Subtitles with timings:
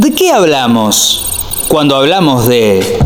[0.00, 2.98] ¿De qué hablamos cuando hablamos de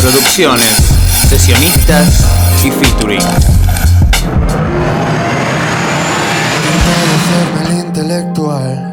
[0.00, 0.76] producciones,
[1.28, 2.24] sesionistas
[2.64, 3.20] y featuring?
[7.66, 8.92] el intelectual,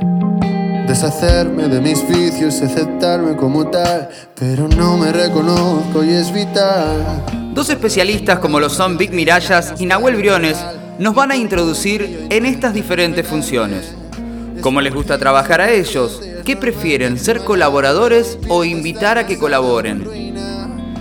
[0.87, 7.23] deshacerme de mis vicios, aceptarme como tal, pero no me reconozco y es vital.
[7.53, 10.57] Dos especialistas como lo son Vic Mirallas y Nahuel Briones
[10.97, 13.93] nos van a introducir en estas diferentes funciones.
[14.65, 16.20] ¿Cómo les gusta trabajar a ellos?
[16.43, 20.33] ¿Qué prefieren, ser colaboradores o invitar a que colaboren?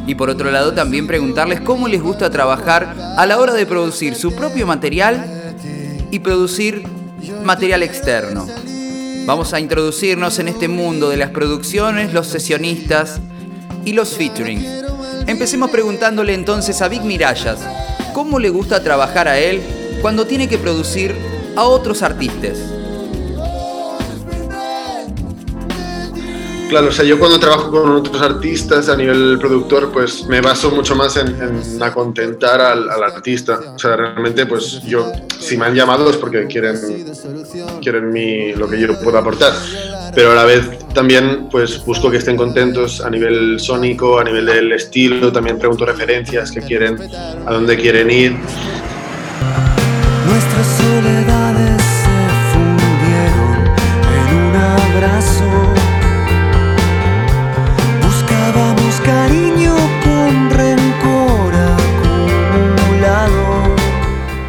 [0.06, 4.16] Y por otro lado también preguntarles cómo les gusta trabajar a la hora de producir
[4.16, 5.54] su propio material
[6.10, 6.86] y producir
[7.42, 8.46] material externo.
[9.24, 13.18] Vamos a introducirnos en este mundo de las producciones, los sesionistas
[13.86, 14.62] y los featuring.
[15.26, 17.60] Empecemos preguntándole entonces a Vic Mirallas,
[18.12, 19.62] ¿cómo le gusta trabajar a él
[20.02, 21.14] cuando tiene que producir
[21.56, 22.73] a otros artistas?
[26.74, 30.72] Claro, o sea, yo cuando trabajo con otros artistas a nivel productor, pues me baso
[30.72, 33.60] mucho más en, en acontentar al, artista.
[33.76, 36.76] O sea, realmente, pues yo, si me han llamado es porque quieren,
[37.80, 39.52] quieren mi, lo que yo puedo aportar.
[40.16, 44.44] Pero a la vez también, pues busco que estén contentos a nivel sónico, a nivel
[44.44, 45.30] del estilo.
[45.30, 46.98] También pregunto referencias que quieren,
[47.46, 48.32] a dónde quieren ir.
[50.26, 51.63] Nuestras soledades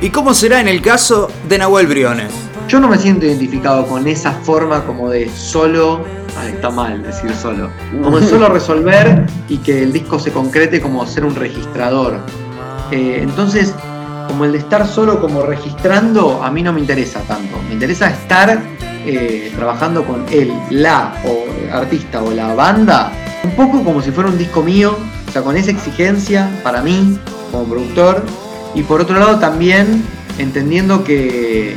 [0.05, 2.31] ¿Y cómo será en el caso de Nahuel Briones?
[2.67, 6.05] Yo no me siento identificado con esa forma como de solo.
[6.37, 7.71] Ay, está mal decir solo.
[8.03, 12.19] Como de solo resolver y que el disco se concrete como ser un registrador.
[12.91, 13.73] Eh, entonces,
[14.27, 17.57] como el de estar solo como registrando, a mí no me interesa tanto.
[17.67, 18.61] Me interesa estar
[19.07, 23.11] eh, trabajando con él, la o artista o la banda,
[23.43, 24.95] un poco como si fuera un disco mío,
[25.27, 27.17] o sea, con esa exigencia para mí
[27.51, 28.23] como productor.
[28.75, 30.03] Y por otro lado también
[30.37, 31.75] entendiendo que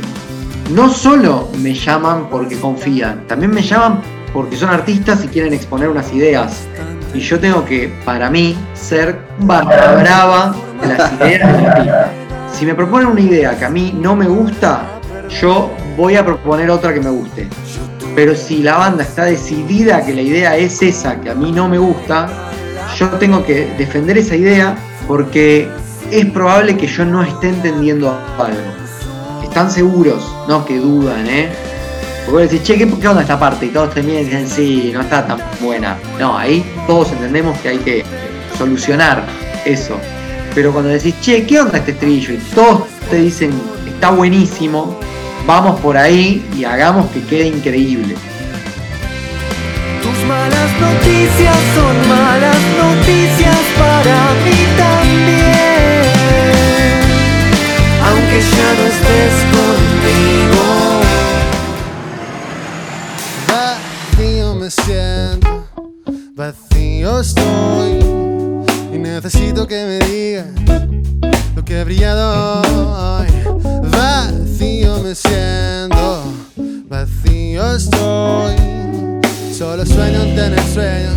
[0.71, 4.01] no solo me llaman porque confían, también me llaman
[4.33, 6.67] porque son artistas y quieren exponer unas ideas.
[7.13, 12.09] Y yo tengo que, para mí, ser barra brava de las ideas.
[12.51, 14.83] Si me proponen una idea que a mí no me gusta,
[15.41, 17.47] yo voy a proponer otra que me guste.
[18.15, 21.67] Pero si la banda está decidida que la idea es esa que a mí no
[21.69, 22.27] me gusta,
[22.97, 24.75] yo tengo que defender esa idea
[25.07, 25.69] porque
[26.11, 28.59] es probable que yo no esté entendiendo algo.
[29.43, 31.49] Están seguros, no que dudan, ¿eh?
[32.25, 33.65] Porque vos decís, che, ¿qué, ¿qué, onda esta parte?
[33.65, 35.97] Y todos te miran y dicen, sí, no está tan buena.
[36.19, 38.05] No, ahí todos entendemos que hay que
[38.57, 39.23] solucionar
[39.65, 39.97] eso.
[40.53, 42.33] Pero cuando decís, che, ¿qué onda este estribillo?
[42.33, 43.51] Y todos te dicen,
[43.87, 44.99] está buenísimo,
[45.47, 48.15] vamos por ahí y hagamos que quede increíble.
[50.01, 55.38] Tus malas noticias son malas noticias para mí también.
[63.47, 65.65] Vacío me siento,
[66.35, 67.99] vacío estoy.
[68.93, 70.47] Y necesito que me digas
[71.55, 72.61] lo que ha brillado
[73.19, 73.27] hoy.
[73.91, 76.23] Vacío me siento,
[76.89, 78.55] vacío estoy.
[79.57, 81.09] Solo sueño en tener sueño.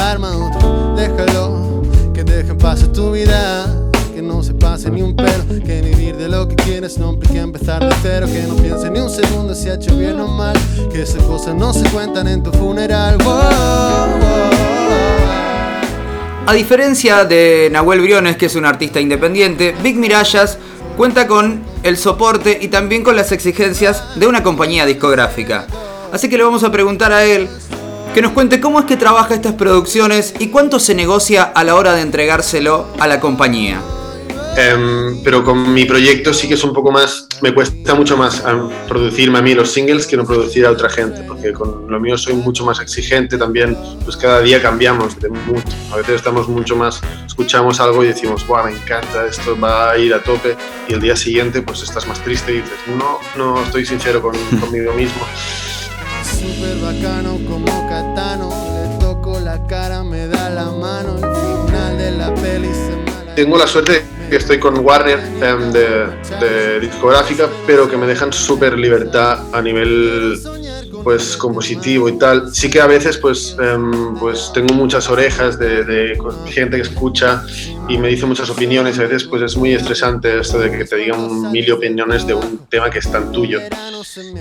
[0.00, 1.82] Arma otro, déjalo.
[2.12, 3.85] Que dejen pasar tu vida.
[4.90, 5.16] Ni un.
[5.16, 8.26] Que vivir de lo que quieres no empezar de cero.
[8.26, 10.56] Que no ni un segundo si ha hecho bien o mal.
[10.92, 13.18] Que esas cosas no se cuentan en tu funeral.
[16.46, 20.58] A diferencia de Nahuel Briones, que es un artista independiente, Big Mirallas
[20.96, 25.66] cuenta con el soporte y también con las exigencias de una compañía discográfica.
[26.12, 27.48] Así que le vamos a preguntar a él
[28.14, 31.74] que nos cuente cómo es que trabaja estas producciones y cuánto se negocia a la
[31.74, 33.80] hora de entregárselo a la compañía.
[34.56, 38.42] Um, pero con mi proyecto sí que es un poco más, me cuesta mucho más
[38.42, 42.00] um, producirme a mí los singles que no producir a otra gente, porque con lo
[42.00, 46.48] mío soy mucho más exigente también, pues cada día cambiamos de mucho, a veces estamos
[46.48, 50.56] mucho más, escuchamos algo y decimos, wow, me encanta, esto va a ir a tope,
[50.88, 54.34] y el día siguiente pues estás más triste y dices, no, no estoy sincero con,
[54.60, 55.20] conmigo mismo.
[56.24, 62.10] Super bacano como Catano, le toco la cara, me da la mano, el final de
[62.12, 65.22] la peli se tengo la suerte estoy con Warner
[65.72, 66.06] de,
[66.40, 70.38] de, discográfica, pero que me dejan súper libertad a nivel
[71.04, 72.52] pues compositivo y tal.
[72.52, 77.44] Sí que a veces pues, um, pues tengo muchas orejas de, de, gente que escucha
[77.88, 78.98] y me dice muchas opiniones.
[78.98, 82.66] A veces pues es muy estresante esto de que te digan mil opiniones de un
[82.68, 83.60] tema que es tan tuyo.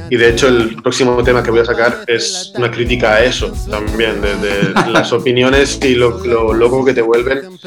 [0.10, 3.52] Y de hecho el próximo tema que voy a sacar es una crítica a eso
[3.70, 7.60] también, de, las opiniones y lo, loco que te vuelven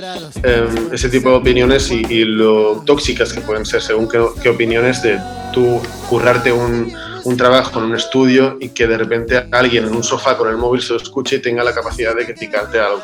[0.43, 5.02] em, ese tipo de opiniones y, lo tóxicas que pueden ser según qué, qué opiniones
[5.02, 5.19] de
[5.52, 6.93] tú currarte un
[7.25, 10.56] un trabajo en un estudio y que de repente alguien en un sofá con el
[10.56, 13.02] móvil se lo escuche y tenga la capacidad de criticarte algo.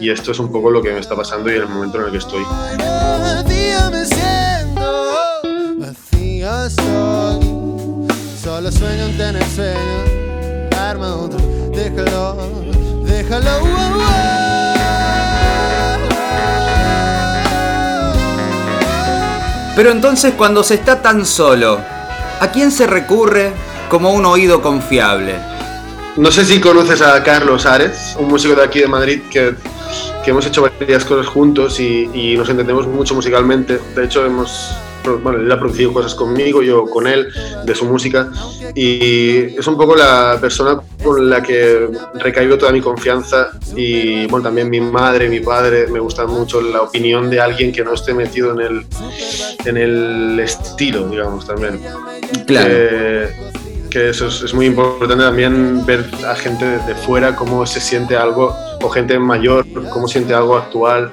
[0.00, 2.04] Y esto es un poco lo que me está pasando y en el momento en
[2.04, 2.44] el que estoy.
[8.48, 11.38] Solo sueño en tener sueño, arma otro,
[11.70, 12.34] déjalo,
[13.04, 13.50] déjalo.
[19.76, 21.78] Pero entonces cuando se está tan solo,
[22.40, 23.52] ¿A quién se recurre
[23.90, 25.34] como un oído confiable?
[26.16, 29.56] No sé si conoces a Carlos Ares, un músico de aquí de Madrid que,
[30.24, 33.78] hemos hecho varias cosas juntos y, y nos entendemos mucho musicalmente.
[33.94, 34.74] De hecho, hemos
[35.04, 37.28] bueno, él ha producido cosas conmigo, yo con él,
[37.64, 38.30] de su música,
[38.74, 44.44] y es un poco la persona con la que recaigo toda mi confianza y bueno,
[44.44, 48.14] también mi madre, mi padre, me gusta mucho la opinión de alguien que no esté
[48.14, 48.86] metido en el,
[49.64, 51.80] en el estilo, digamos, también.
[52.46, 52.74] Claro.
[53.90, 58.54] que eso es, muy importante también ver a gente de fuera cómo se siente algo,
[58.82, 61.10] o gente mayor, cómo siente algo actual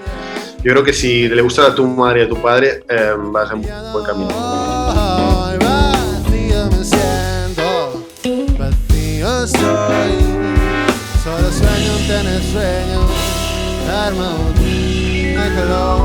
[0.66, 3.52] yo creo que si le gusta a tu madre y a tu padre, eh, vas
[3.52, 4.32] en un buen camino.
[11.24, 13.02] Solo sueño tener sueño,
[13.92, 14.32] arma
[15.36, 16.04] déjalo,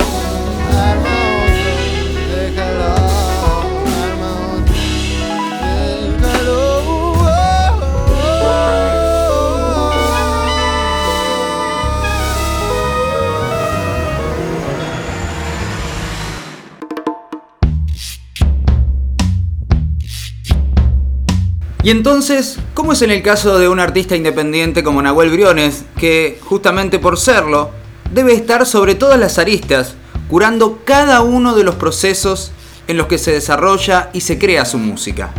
[21.83, 26.39] Y entonces, ¿cómo es en el caso de un artista independiente como Nahuel Briones, que
[26.43, 27.71] justamente por serlo,
[28.13, 29.95] debe estar sobre todas las aristas,
[30.29, 32.53] curando cada uno de los procesos
[32.87, 35.31] en los que se desarrolla y se crea su música?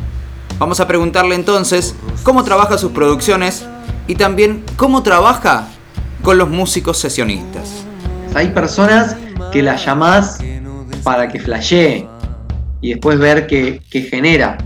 [0.57, 1.93] Vamos a preguntarle entonces
[2.23, 3.63] cómo trabaja sus producciones
[4.07, 5.67] y también cómo trabaja
[6.23, 7.85] con los músicos sesionistas.
[8.33, 9.15] Hay personas
[9.51, 10.39] que las llamás
[11.03, 12.07] para que flashee
[12.81, 14.57] y después ver qué, qué genera.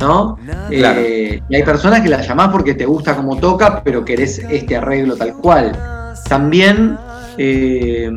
[0.00, 0.38] ¿No?
[0.70, 4.76] Eh, y hay personas que la llamás porque te gusta cómo toca, pero querés este
[4.76, 5.72] arreglo tal cual.
[6.28, 6.98] También,
[7.38, 8.10] eh,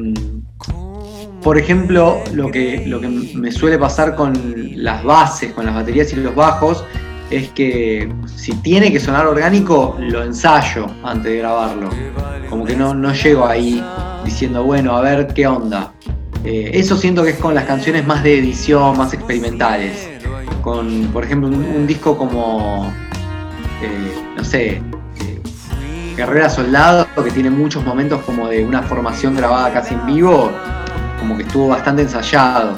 [1.41, 4.33] por ejemplo, lo que, lo que me suele pasar con
[4.75, 6.83] las bases, con las baterías y los bajos,
[7.30, 11.89] es que si tiene que sonar orgánico, lo ensayo antes de grabarlo.
[12.50, 13.83] Como que no, no llego ahí
[14.24, 15.94] diciendo, bueno, a ver qué onda.
[16.45, 20.12] Eh, eso siento que es con las canciones más de edición, más experimentales
[20.63, 22.92] con, por ejemplo, un, disco como,
[23.81, 24.81] eh, no sé,
[25.19, 25.42] eh,
[26.15, 30.51] Guerrera Soldado, que tiene muchos momentos como de una formación grabada casi en vivo,
[31.19, 32.75] como que estuvo bastante ensayado.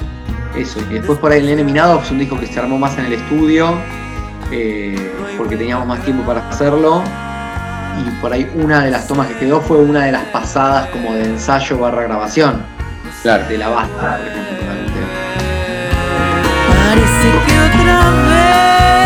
[0.56, 2.98] Eso, y después por ahí el Nene Minado es un disco que se armó más
[2.98, 3.74] en el estudio,
[4.50, 7.02] eh, porque teníamos más tiempo para hacerlo.
[7.98, 11.14] Y por ahí una de las tomas que quedó fue una de las pasadas como
[11.14, 12.62] de ensayo barra grabación.
[13.22, 13.46] Claro.
[13.48, 14.85] De la basta, por ejemplo,
[17.46, 19.05] que otra vez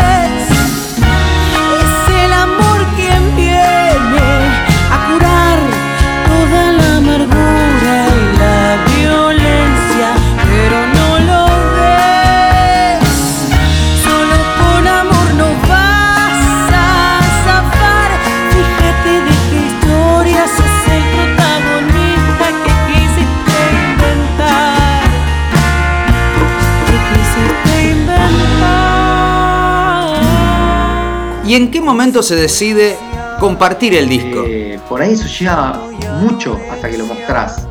[31.51, 32.95] ¿Y en qué momento se decide
[33.37, 34.45] compartir el disco?
[34.47, 35.81] Eh, por ahí eso lleva
[36.21, 37.67] mucho hasta que lo mostrás.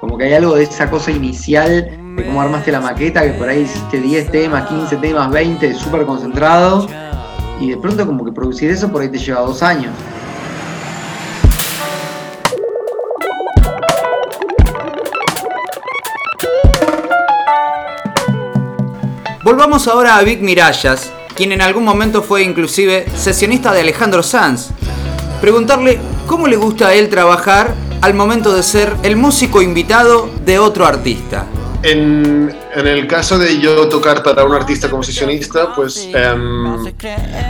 [0.00, 3.48] Como que hay algo de esa cosa inicial de cómo armaste la maqueta, que por
[3.48, 6.88] ahí hiciste 10 temas, 15 temas, 20, súper concentrado.
[7.60, 9.94] Y de pronto como que producir eso por ahí te lleva dos años.
[19.44, 24.70] Volvamos ahora a Vic Mirallas, quien en algún momento fue inclusive sesionista de Alejandro Sanz.
[25.40, 30.58] Preguntarle cómo le gusta a él trabajar al momento de ser el músico invitado de
[30.58, 31.46] otro artista.
[31.84, 36.92] En, en el caso de yo tocar para un artista como sesionista, pues, em,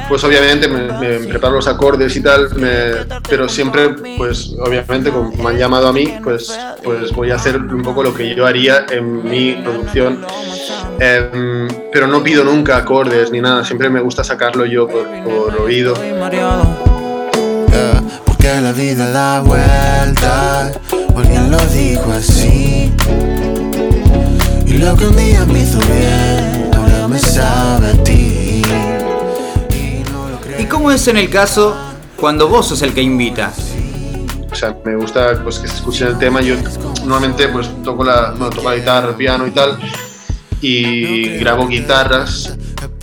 [0.06, 5.30] pues obviamente me, me preparo los acordes y tal, me- pero siempre, pues obviamente como
[5.42, 6.54] me han llamado a mí, pues,
[6.84, 10.22] pues voy a hacer un poco lo que yo haría en mi producción.
[11.00, 15.60] Em, pero no pido nunca acordes ni nada, siempre me gusta sacarlo yo por, por
[15.60, 15.94] oído.
[15.94, 20.72] Yeah, porque la vida da vuelta,
[21.16, 22.92] alguien lo dijo así.
[24.66, 28.62] Y lo que un día me hizo bien, ahora me sabe a ti.
[29.70, 30.60] Y no lo creo.
[30.60, 31.76] ¿Y cómo es en el caso
[32.16, 33.52] cuando vos sos el que invita?
[34.50, 36.40] O sea, me gusta pues, que se escuchen el tema.
[36.40, 36.56] Yo
[37.04, 39.78] normalmente pues, toco, la, bueno, toco la guitarra, el piano y tal,
[40.60, 42.56] y grabo guitarras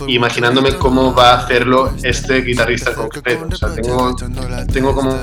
[0.06, 3.46] imaginándome cómo va a hacerlo este guitarrista en concreto.
[3.50, 4.16] O sea, tengo,
[4.72, 5.16] tengo como,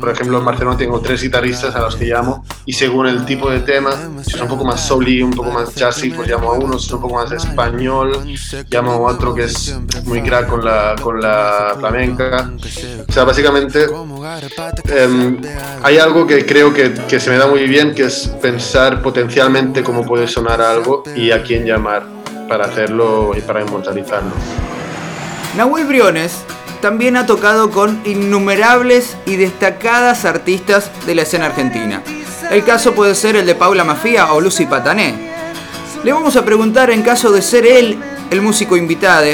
[0.00, 3.50] por ejemplo, en Barcelona tengo tres guitarristas a los que llamo y según el tipo
[3.50, 6.54] de tema, si es un poco más soul un poco más jazzy, pues llamo a
[6.54, 8.24] uno, si es un poco más español,
[8.70, 12.50] llamo a otro que es muy crack con la, con la flamenca.
[13.06, 13.86] O sea, básicamente
[14.86, 15.40] em,
[15.82, 19.82] hay algo que creo que, que se me da muy bien, que es pensar potencialmente
[19.82, 24.32] cómo puede sonar algo y a quién llamar para hacerlo y para inmortalizarlo.
[25.56, 26.44] Nahuel Briones
[26.80, 32.02] también ha tocado con innumerables y destacadas artistas de la escena argentina.
[32.50, 35.14] El caso puede ser el de Paula Mafia o Lucy Patané.
[36.02, 37.98] Le vamos a preguntar en caso de ser él
[38.30, 39.26] el músico invitado,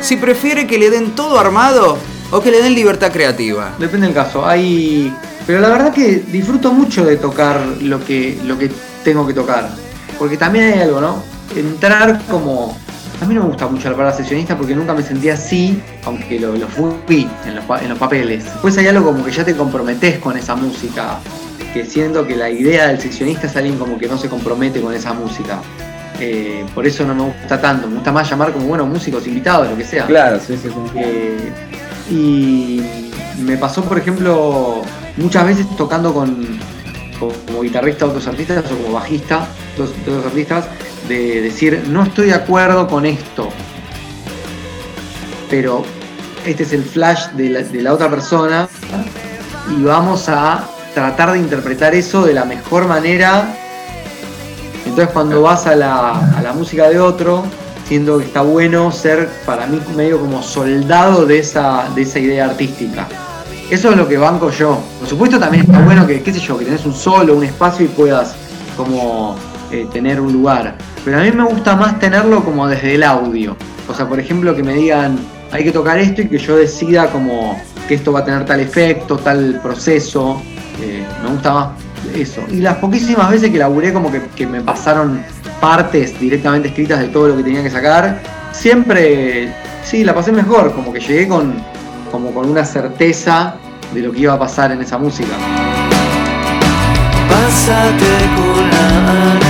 [0.00, 1.96] si prefiere que le den todo armado
[2.30, 3.74] o que le den libertad creativa.
[3.78, 4.46] Depende del caso.
[4.46, 5.14] Hay.
[5.46, 8.70] Pero la verdad que disfruto mucho de tocar lo que, lo que
[9.04, 9.70] tengo que tocar.
[10.18, 11.33] Porque también hay algo, ¿no?
[11.56, 12.76] Entrar como.
[13.22, 16.38] A mí no me gusta mucho la palabra sesionista porque nunca me sentí así, aunque
[16.40, 18.44] lo, lo fui en los, en los papeles.
[18.44, 21.18] Después hay algo como que ya te comprometes con esa música.
[21.72, 24.92] Que siento que la idea del sesionista es alguien como que no se compromete con
[24.94, 25.58] esa música.
[26.20, 27.86] Eh, por eso no me gusta tanto.
[27.88, 30.06] Me gusta más llamar como, bueno, músicos invitados, lo que sea.
[30.06, 30.74] Claro, sí, sí, sí.
[30.96, 31.52] Eh,
[32.10, 32.80] y
[33.42, 34.82] me pasó, por ejemplo,
[35.16, 36.58] muchas veces tocando con,
[37.18, 39.46] con- como guitarrista otros artistas o como bajista
[39.76, 40.66] de otros artistas,
[41.08, 43.48] de decir, no estoy de acuerdo con esto,
[45.50, 45.84] pero
[46.44, 48.68] este es el flash de la, otra persona
[49.76, 53.54] y vamos a tratar de interpretar eso de la mejor manera.
[54.84, 57.44] Entonces cuando vas a la, a la música de otro,
[57.86, 62.46] siento que está bueno ser para mí medio como soldado de esa, de esa idea
[62.46, 63.06] artística.
[63.70, 64.78] Eso es lo que banco yo.
[65.00, 67.86] Por supuesto también está bueno que, qué sé yo, que tenés un solo, un espacio
[67.86, 68.34] y puedas
[68.76, 69.36] como
[69.70, 70.76] eh, tener un lugar.
[71.04, 73.56] Pero a mí me gusta más tenerlo como desde el audio.
[73.88, 75.18] O sea, por ejemplo, que me digan,
[75.52, 78.60] hay que tocar esto y que yo decida como que esto va a tener tal
[78.60, 80.40] efecto, tal proceso.
[80.80, 81.68] Eh, me gusta más
[82.14, 82.42] eso.
[82.50, 85.22] Y las poquísimas veces que laburé como que, me pasaron
[85.60, 88.20] partes directamente escritas de todo lo que tenía que sacar,
[88.52, 89.52] siempre,
[89.84, 91.54] sí, la pasé mejor, como que llegué con,
[92.10, 93.56] como con una certeza
[93.92, 95.34] de lo que iba a pasar en esa música.
[97.28, 98.04] Pásate
[98.70, 99.43] la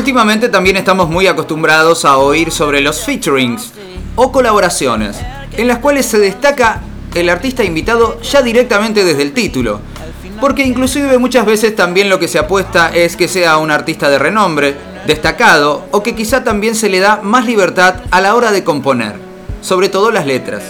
[0.00, 3.70] Últimamente también estamos muy acostumbrados a oír sobre los featurings
[4.16, 5.18] o colaboraciones,
[5.54, 6.80] en las cuales se destaca
[7.14, 9.82] el artista invitado ya directamente desde el título.
[10.40, 14.18] Porque inclusive muchas veces también lo que se apuesta es que sea un artista de
[14.18, 14.74] renombre,
[15.06, 19.16] destacado, o que quizá también se le da más libertad a la hora de componer,
[19.60, 20.62] sobre todo las letras.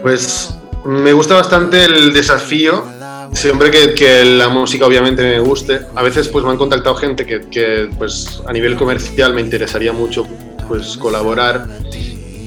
[0.00, 0.54] Pues
[0.86, 2.86] me gusta bastante el desafío,
[3.32, 5.80] siempre que, que la música obviamente me guste.
[5.94, 9.92] A veces pues me han contactado gente que, que, pues a nivel comercial me interesaría
[9.92, 10.26] mucho
[10.68, 11.66] pues colaborar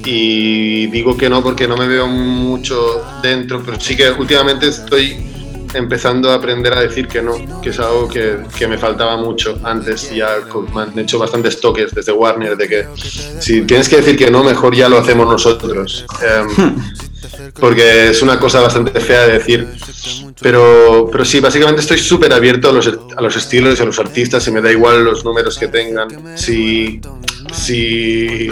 [0.04, 5.30] y digo que no porque no me veo mucho dentro, pero sí que últimamente estoy
[5.74, 9.58] empezando a aprender a decir que no, que es algo que, que me faltaba mucho
[9.62, 10.38] antes y ya
[10.74, 14.42] me han hecho bastantes toques desde Warner de que si tienes que decir que no,
[14.42, 16.06] mejor ya lo hacemos nosotros.
[16.20, 16.76] Em,
[17.58, 19.68] porque es una cosa bastante fea de decir.
[20.40, 23.98] Pero, pero sí, básicamente estoy súper abierto a los, a los estilos y a los
[23.98, 26.08] artistas y me da igual los números que tengan.
[26.36, 27.00] Si,
[27.52, 28.50] si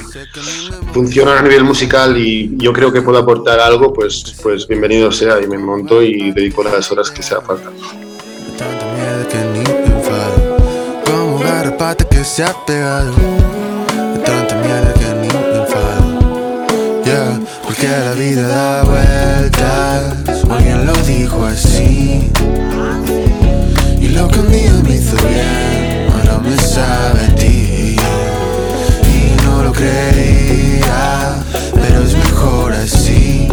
[0.92, 5.40] funcionan a nivel musical y yo creo que puedo aportar algo, pues, pues bienvenido sea
[5.40, 7.70] y me monto y dedico las horas que sea falta.
[8.56, 10.56] Tanta mierda que ni me enfado.
[11.04, 13.14] Como garrapata que se ha pegado.
[17.78, 22.28] Que la vida da vueltas, o alguien lo dijo así.
[24.00, 27.96] Y lo que un día me hizo bien, ahora me sabe a ti.
[29.04, 31.36] Y no lo creía,
[31.72, 33.48] pero es mejor así.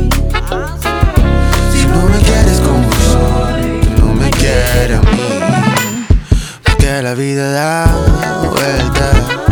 [1.71, 5.39] Si no me quieres como soy, no me quieres a mí.
[6.63, 7.95] Porque la vida da
[8.49, 9.44] vueltas.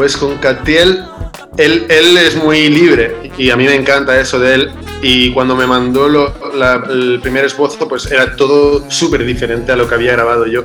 [0.00, 1.04] Pues con Catiel,
[1.58, 4.70] él, él es muy libre y a mí me encanta eso de él.
[5.02, 6.32] Y cuando me mandó lo-
[6.90, 10.64] el primer esbozo, pues era todo súper diferente a lo que había grabado yo.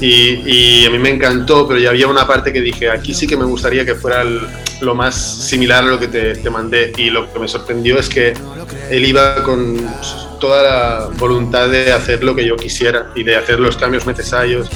[0.00, 3.36] Y, a mí me encantó, pero ya había una parte que dije, aquí sí que
[3.36, 4.24] me gustaría que fuera
[4.80, 6.90] lo más similar a lo que te, te mandé.
[6.96, 8.32] Y lo que me sorprendió es que
[8.88, 9.76] él iba con
[10.40, 14.70] toda la voluntad de hacer lo que yo quisiera y de hacer los cambios necesarios.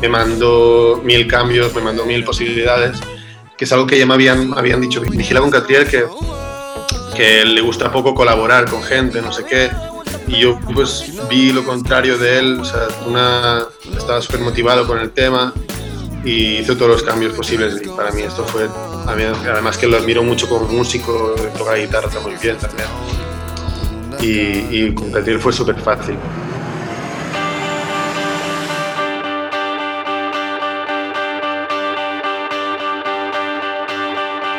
[0.00, 2.98] Me mandó mil cambios, me mandó mil posibilidades,
[3.56, 6.04] que es algo que ya me habían, habían dicho, vigila con Catriel, que,
[7.14, 9.70] que le gusta poco colaborar con gente, no sé qué.
[10.26, 12.60] Y yo pues vi lo contrario de él,
[13.06, 13.64] una,
[13.96, 15.52] estaba súper motivado con el tema
[16.24, 18.66] y hizo todos los cambios posibles y para mí esto fue,
[19.06, 22.88] además que lo admiro mucho como músico, toca guitarra muy bien también.
[24.20, 26.16] Y, y con fue súper fácil.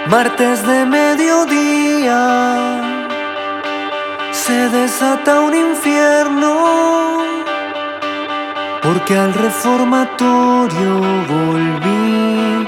[0.09, 2.19] Martes de mediodía
[4.31, 7.17] se desata un infierno
[8.83, 12.67] porque al reformatorio volví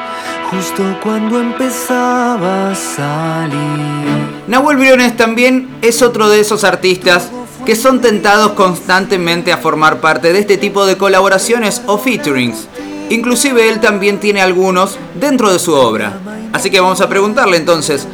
[0.50, 4.08] justo cuando empezaba a salir.
[4.48, 7.30] Nahuel Briones también es otro de esos artistas
[7.68, 12.68] que son tentados constantemente a formar parte de este tipo de colaboraciones o featurings.
[13.10, 16.20] Inclusive él también tiene algunos dentro de su obra.
[16.58, 18.08] Así que vamos a preguntarle entonces,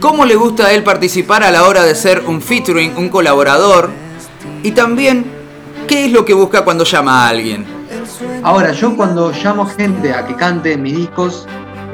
[0.00, 3.90] ¿cómo le gusta a él participar a la hora de ser un featuring, un colaborador?
[4.62, 5.26] Y también,
[5.86, 7.66] ¿qué es lo que busca cuando llama a alguien?
[8.42, 11.46] Ahora, yo cuando llamo gente a que cante en mis discos,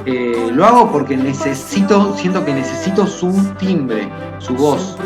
[0.07, 4.97] eh, lo hago porque necesito, siento que necesito su timbre, su voz.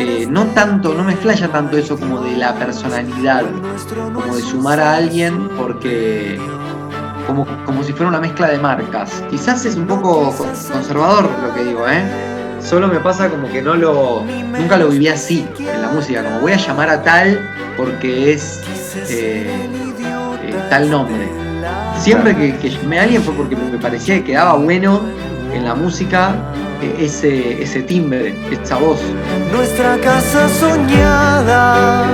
[0.00, 3.44] Eh, no tanto, no me flasha tanto eso como de la personalidad,
[4.12, 6.40] como de sumar a alguien porque
[7.28, 9.22] como, como si fuera una mezcla de marcas.
[9.30, 12.02] Quizás es un poco con- conservador lo que digo, ¿eh?
[12.60, 14.24] Solo me pasa como que no lo.
[14.58, 18.60] Nunca lo viví así en la música, como voy a llamar a tal porque es
[19.08, 19.46] eh,
[20.42, 21.28] eh, tal nombre.
[21.98, 25.02] Siempre que, que llamé a alguien fue porque me parecía que quedaba bueno
[25.52, 26.34] en la música
[26.82, 29.00] eh, ese, ese timbre, esa voz.
[29.52, 32.04] Nuestra casa soñada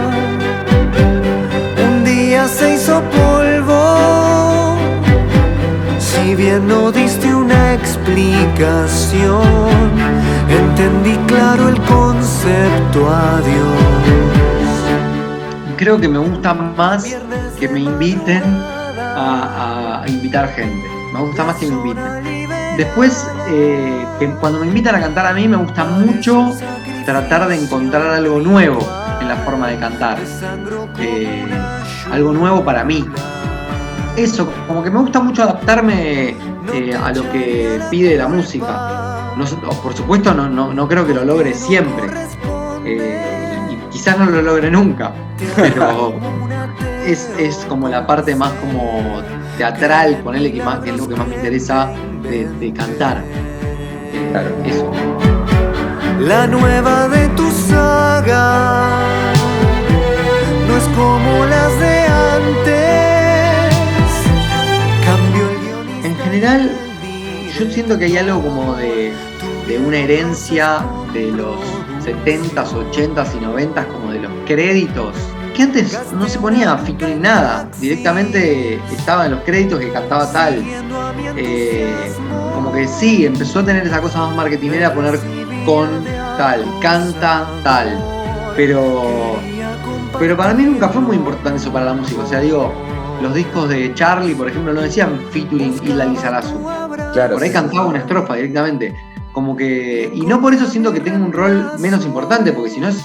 [1.89, 4.44] un día se hizo polvo.
[6.15, 9.43] Si bien no diste una explicación,
[10.49, 13.79] entendí claro el concepto adiós.
[15.77, 17.05] Creo que me gusta más
[17.59, 18.43] que me inviten
[18.99, 20.89] a, a invitar gente.
[21.13, 22.25] Me gusta más que me inviten.
[22.77, 24.07] Después, eh,
[24.41, 26.53] cuando me invitan a cantar a mí, me gusta mucho
[27.05, 28.81] tratar de encontrar algo nuevo
[29.21, 30.19] en la forma de cantar.
[30.99, 31.45] Eh,
[32.11, 33.05] algo nuevo para mí.
[34.17, 36.37] Eso, como que me gusta mucho adaptarme
[36.73, 39.33] eh, a lo que pide la música.
[39.37, 39.45] No
[39.83, 42.07] por supuesto, no, no, no creo que lo logre siempre.
[42.85, 45.13] Eh, y quizás no lo logre nunca.
[45.57, 46.15] Pero
[47.07, 49.21] es, es como la parte más como
[49.59, 51.91] teatral, ponerle que, más, que es lo que más me interesa
[52.23, 53.25] de, de cantar.
[54.13, 54.91] Eh, Eso.
[56.21, 58.93] La nueva de tu saga
[60.69, 62.84] no es como las de antes.
[66.53, 66.71] Del
[67.59, 69.13] yo siento que hay algo como de,
[69.69, 71.57] de una herencia de los
[72.05, 75.15] 70s, 80s y 90s, como de los créditos.
[75.55, 80.65] Que antes no se ponía featuring nada, directamente estaba en los créditos que cantaba tal.
[81.37, 81.95] Eh,
[82.53, 85.21] como que sí, empezó a tener esa cosa más marketingera, poner
[85.65, 85.89] con
[86.37, 87.97] tal, canta tal.
[88.57, 89.37] Pero,
[90.19, 92.23] pero para mí nunca fue muy importante eso para la música.
[92.23, 92.73] O sea, digo,
[93.23, 96.61] los discos de Charlie, por ejemplo, no decían featuring Isla Lizarazu.
[97.13, 97.35] Claro.
[97.35, 98.95] Por ahí sí, cantaba una estrofa directamente.
[99.33, 100.11] Como que.
[100.13, 102.97] Y no por eso siento que tenga un rol menos importante, porque si no es,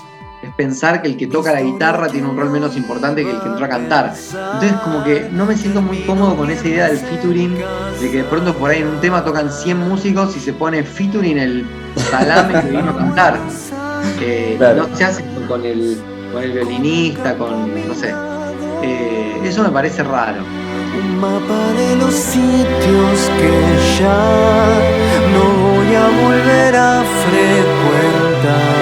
[0.41, 3.39] es pensar que el que toca la guitarra tiene un rol menos importante que el
[3.39, 4.13] que entró a cantar.
[4.53, 8.17] Entonces, como que no me siento muy cómodo con esa idea del featuring, de que
[8.17, 11.65] de pronto por ahí en un tema tocan 100 músicos y se pone featuring el
[12.11, 13.39] salame que vino a cantar.
[14.21, 14.87] Eh, Claro.
[14.87, 15.99] No se hace con el,
[16.31, 18.13] con el violinista, con, no sé.
[18.81, 20.43] Eh, eso me parece raro.
[20.97, 23.51] Un mapa de los sitios que
[23.99, 24.23] ya
[25.33, 28.79] no voy a volver a frecuentar.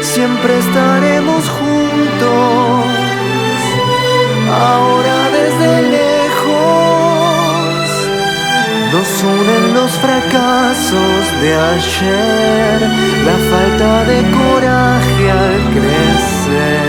[0.00, 2.84] Siempre estaremos juntos,
[4.50, 6.52] ahora desde lejos.
[8.92, 12.78] Nos unen los fracasos de ayer,
[13.24, 16.81] la falta de coraje al crecer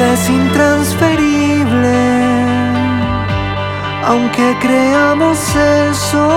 [0.00, 1.98] es intransferible,
[4.04, 6.28] aunque creamos eso.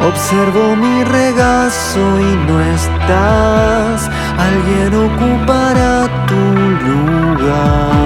[0.00, 6.42] Observo mi regazo y no estás, alguien ocupará tu
[6.86, 8.00] lugar.